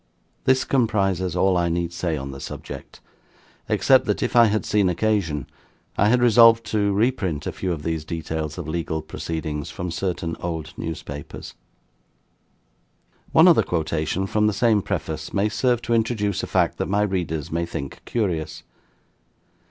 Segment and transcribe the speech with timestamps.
[0.45, 3.01] This comprises all I need say on the subject;
[3.69, 5.45] except that if I had seen occasion,
[5.95, 10.35] I had resolved to reprint a few of these details of legal proceedings, from certain
[10.39, 11.53] old newspapers.
[13.31, 17.03] One other quotation from the same Preface may serve to introduce a fact that my
[17.03, 18.63] readers may think curious.